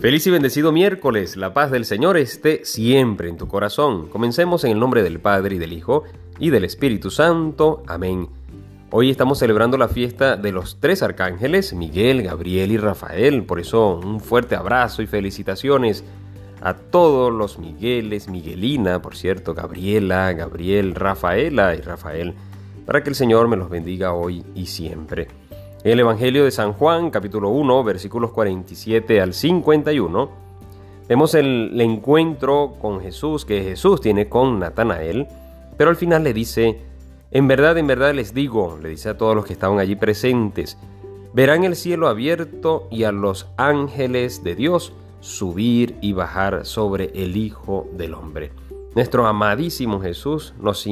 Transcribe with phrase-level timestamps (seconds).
[0.00, 4.06] Feliz y bendecido miércoles, la paz del Señor esté siempre en tu corazón.
[4.08, 6.04] Comencemos en el nombre del Padre y del Hijo
[6.38, 7.82] y del Espíritu Santo.
[7.88, 8.28] Amén.
[8.92, 13.42] Hoy estamos celebrando la fiesta de los tres arcángeles, Miguel, Gabriel y Rafael.
[13.42, 16.04] Por eso un fuerte abrazo y felicitaciones
[16.60, 22.34] a todos los Migueles, Miguelina, por cierto, Gabriela, Gabriel, Rafaela y Rafael,
[22.86, 25.26] para que el Señor me los bendiga hoy y siempre.
[25.84, 30.28] El Evangelio de San Juan, capítulo 1, versículos 47 al 51,
[31.08, 35.28] vemos el, encuentro con Jesús que Jesús tiene con Natanael,
[35.76, 36.80] pero al final le dice,
[37.30, 40.76] en verdad, en verdad les digo, le dice a todos los que estaban allí presentes,
[41.32, 47.36] verán el cielo abierto y a los ángeles de Dios subir y bajar sobre el
[47.36, 48.50] Hijo del Hombre.
[48.96, 50.84] Nuestro amadísimo Jesús nos,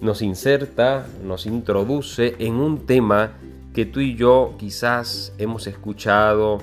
[0.00, 3.34] nos inserta, nos introduce en un tema
[3.74, 6.58] que tú y yo quizás hemos escuchado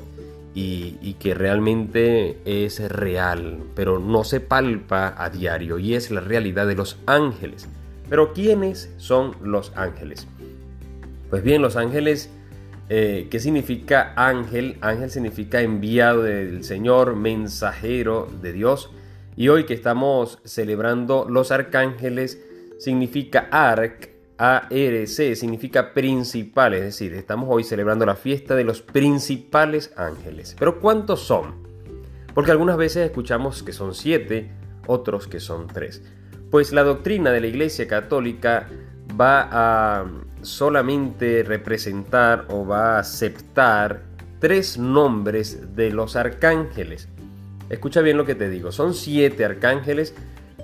[0.53, 6.65] y, que realmente es real, pero no se palpa a diario y es la realidad
[6.65, 7.69] de los ángeles.
[8.09, 10.27] Pero ¿quiénes son los ángeles?
[11.29, 12.31] Pues bien, los ángeles,
[12.89, 14.77] eh, ¿qué significa ángel?
[14.81, 18.89] Ángel significa enviado del Señor, mensajero de Dios.
[19.35, 22.41] Y hoy que estamos celebrando los arcángeles,
[22.79, 29.91] significa arc, ARC significa principal, es decir, estamos hoy celebrando la fiesta de los principales
[29.95, 30.55] ángeles.
[30.59, 31.55] Pero ¿cuántos son?
[32.33, 34.51] Porque algunas veces escuchamos que son siete,
[34.85, 36.03] otros que son tres.
[36.51, 38.67] Pues la doctrina de la Iglesia Católica
[39.19, 40.05] va a
[40.43, 44.03] solamente representar o va a aceptar
[44.39, 47.09] tres nombres de los arcángeles.
[47.69, 50.13] Escucha bien lo que te digo, son siete arcángeles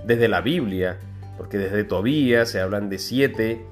[0.06, 1.00] desde la Biblia,
[1.38, 3.66] porque desde Tobías se hablan de siete,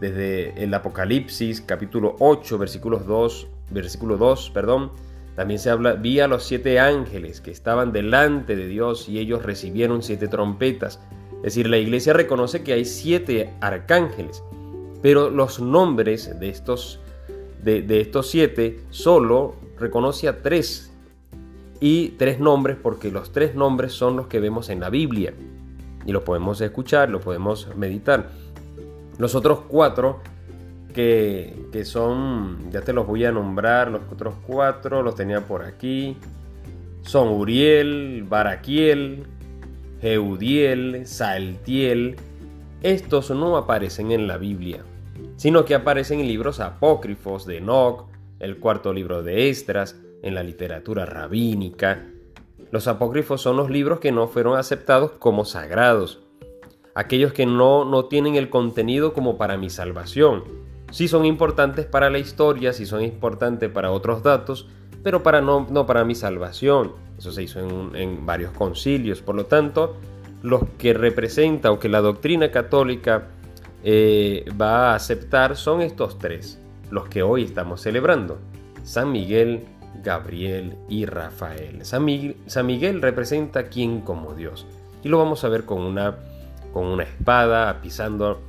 [0.00, 4.92] desde el Apocalipsis capítulo 8 versículos 2, versículo 2, perdón,
[5.34, 9.44] también se habla, vi a los siete ángeles que estaban delante de Dios y ellos
[9.44, 11.00] recibieron siete trompetas.
[11.38, 14.42] Es decir, la iglesia reconoce que hay siete arcángeles,
[15.00, 16.98] pero los nombres de estos,
[17.62, 20.92] de, de estos siete solo reconoce a tres.
[21.80, 25.32] Y tres nombres porque los tres nombres son los que vemos en la Biblia
[26.08, 28.30] y lo podemos escuchar, lo podemos meditar.
[29.18, 30.20] Los otros cuatro
[30.94, 31.54] que,
[31.84, 36.16] son, ya te los voy a nombrar, los otros cuatro los tenía por aquí,
[37.02, 39.24] son Uriel, Baraquiel,
[40.00, 42.16] Jeudiel, Saltiel.
[42.82, 44.84] Estos no aparecen en la Biblia,
[45.36, 48.06] sino que aparecen en libros apócrifos de Enoch,
[48.40, 52.06] el cuarto libro de Estras, en la literatura rabínica,
[52.70, 56.20] los apócrifos son los libros que no fueron aceptados como sagrados,
[56.94, 60.44] aquellos que no, no tienen el contenido como para mi salvación.
[60.90, 64.68] Sí son importantes para la historia, sí son importantes para otros datos,
[65.02, 66.92] pero para no, no para mi salvación.
[67.18, 69.20] Eso se hizo en, varios concilios.
[69.20, 69.96] Por lo tanto,
[70.42, 73.28] los que representa o que la doctrina católica
[73.84, 78.38] eh, va a aceptar son estos tres, los que hoy estamos celebrando.
[78.82, 79.66] San Miguel,
[80.02, 81.84] Gabriel y Rafael.
[81.84, 83.64] San Miguel, representa a
[84.04, 84.66] como Dios.
[85.02, 86.16] Y lo vamos a ver con una,
[86.72, 88.40] con una espada, pisando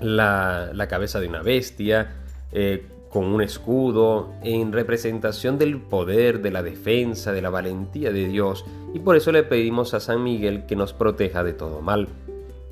[0.00, 2.14] la, cabeza de una bestia,
[2.52, 8.28] eh, con un escudo, en representación del poder, de la defensa, de la valentía de
[8.28, 8.64] Dios.
[8.92, 12.08] Y por eso le pedimos a San Miguel que nos proteja de todo mal.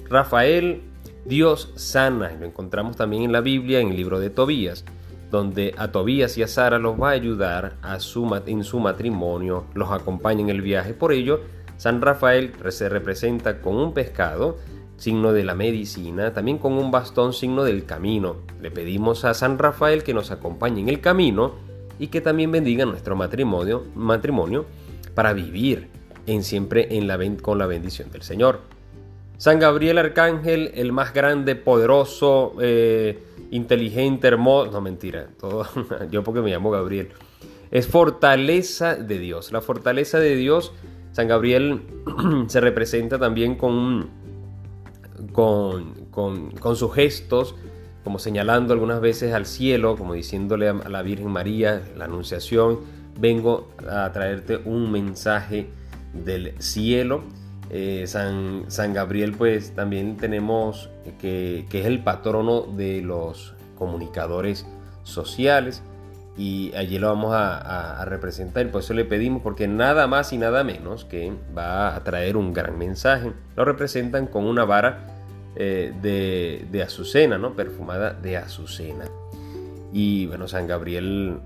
[0.09, 0.83] Rafael,
[1.25, 4.85] Dios sana, lo encontramos también en la Biblia, en el libro de Tobías
[5.33, 7.95] donde a Tobías y a Sara los va a ayudar a
[8.47, 10.93] en su matrimonio, los acompaña en el viaje.
[10.93, 11.41] Por ello,
[11.79, 14.59] San Rafael se representa con un pescado,
[14.99, 18.37] signo de la medicina, también con un bastón, signo del camino.
[18.61, 21.55] Le pedimos a San Rafael que nos acompañe en el camino
[21.99, 24.67] y que también bendiga nuestro matrimonio, matrimonio
[25.15, 25.89] para vivir
[26.27, 26.89] en siempre
[27.41, 28.61] con la bendición del Señor.
[29.39, 33.19] San Gabriel Arcángel, el más grande, poderoso, eh,
[33.53, 34.73] inteligente, hermoso.
[34.73, 35.29] No, mentira.
[35.39, 35.67] Todo,
[36.11, 37.11] yo porque me llamo Gabriel.
[37.71, 39.53] Es fortaleza de Dios.
[39.53, 40.73] La fortaleza de Dios,
[41.13, 41.83] San Gabriel
[42.49, 44.11] se representa también con,
[45.33, 47.55] con, con, sus gestos,
[48.05, 52.81] como señalando algunas veces al cielo, como diciéndole a la Virgen María, la Anunciación,
[53.19, 55.69] vengo a traerte un mensaje
[56.13, 57.23] del cielo.
[57.75, 64.67] Eh, San, San, Gabriel pues también tenemos que, es el patrono de los comunicadores
[65.05, 65.83] sociales
[66.37, 68.71] y allí lo vamos a, representar.
[68.71, 72.53] Por eso le pedimos, porque nada más y nada menos que va a traer un
[72.53, 73.33] gran mensaje.
[73.57, 75.07] Lo representan con una vara
[75.57, 75.95] eh,
[76.71, 77.55] de, azucena, ¿no?
[77.55, 79.07] perfumada de azucena.
[79.95, 81.39] Y bueno, San Gabriel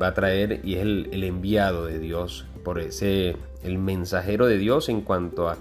[0.00, 4.58] va a traer y es el, el enviado de Dios por ese, el mensajero de
[4.58, 5.56] Dios en cuanto a,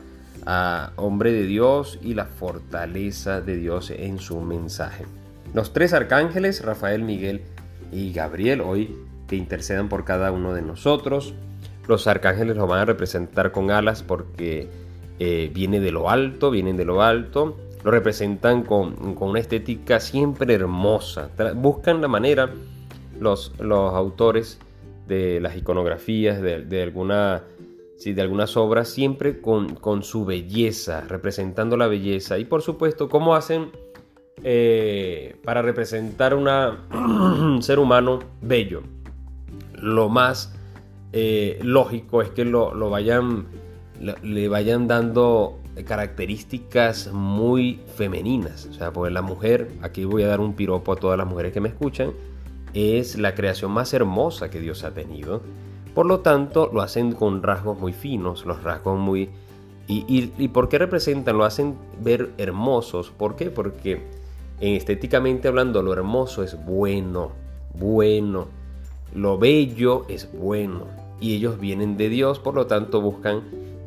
[0.46, 5.06] a hombre de Dios y la fortaleza de Dios en su mensaje.
[5.54, 7.42] Los tres arcángeles, Rafael, Miguel
[7.92, 8.96] y Gabriel, hoy
[9.28, 11.34] que intercedan por cada uno de nosotros.
[11.88, 14.68] Los arcángeles los van a representar con alas porque
[15.20, 17.58] eh, viene de lo alto, vienen de lo alto.
[17.84, 21.30] Lo representan con, una estética siempre hermosa.
[21.56, 22.50] Buscan la manera,
[23.20, 24.58] los, los autores
[25.08, 27.44] de las iconografías, de, alguna,
[27.98, 32.38] de algunas obras, siempre con, con, su belleza, representando la belleza.
[32.38, 33.72] Y por supuesto, cómo hacen
[34.44, 38.82] eh, para representar un ser humano bello.
[39.76, 40.54] Lo más
[41.14, 43.46] eh, lógico es que lo, vayan,
[44.22, 48.66] le vayan dando características muy femeninas.
[48.66, 51.54] O sea, pues la mujer, aquí voy a dar un piropo a todas las mujeres
[51.54, 52.12] que me escuchan,
[52.74, 55.42] es la creación más hermosa que Dios ha tenido.
[55.94, 59.30] Por lo tanto, lo hacen con rasgos muy finos, los rasgos muy...
[59.88, 61.38] ¿Y, y, y por qué representan?
[61.38, 63.12] Lo hacen ver hermosos.
[63.12, 63.50] ¿Por qué?
[63.50, 64.02] Porque
[64.60, 67.32] estéticamente hablando, lo hermoso es bueno,
[67.74, 68.48] bueno.
[69.14, 70.88] Lo bello es bueno.
[71.20, 73.44] Y ellos vienen de Dios, por lo tanto buscan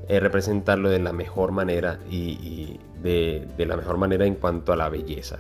[0.08, 4.88] eh, representarlo de la mejor manera y, de, la mejor manera en cuanto a la
[4.88, 5.38] belleza.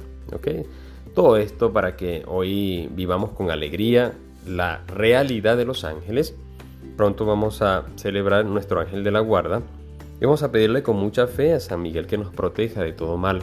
[1.14, 4.12] Todo esto para que hoy vivamos con alegría
[4.46, 6.34] la realidad de los ángeles.
[6.96, 9.62] Pronto vamos a celebrar nuestro ángel de la guarda
[10.20, 13.16] y vamos a pedirle con mucha fe a San Miguel que nos proteja de todo
[13.16, 13.42] mal,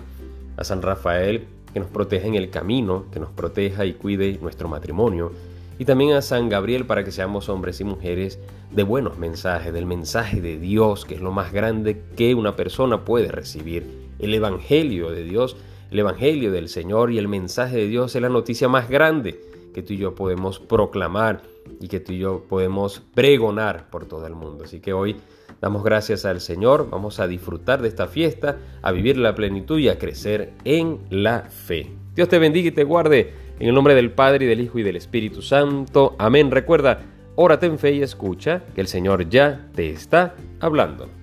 [0.58, 4.70] a San Rafael que nos proteja en el camino, que nos proteja y cuide nuestro
[4.70, 5.32] matrimonio,
[5.80, 8.40] y también a San Gabriel para que seamos hombres y mujeres
[8.72, 13.04] de buenos mensajes, del mensaje de Dios, que es lo más grande que una persona
[13.04, 13.86] puede recibir.
[14.20, 15.58] El Evangelio de Dios,
[15.90, 19.42] el Evangelio del Señor y el mensaje de Dios es la noticia más grande
[19.74, 21.42] que tú y yo podemos proclamar
[21.80, 24.64] y que tú y yo podemos pregonar por todo el mundo.
[24.64, 25.18] Así que hoy
[25.64, 29.88] Damos gracias al Señor, vamos a disfrutar de esta fiesta, a vivir la plenitud y
[29.88, 31.90] a crecer en la fe.
[32.16, 34.84] Dios te bendiga y te guarde en el nombre del Padre y del Hijo y
[34.84, 36.16] del Espíritu Santo.
[36.20, 36.52] Amén.
[36.52, 37.00] Recuerda,
[37.36, 41.23] órate en fe y escucha que el Señor ya te está hablando.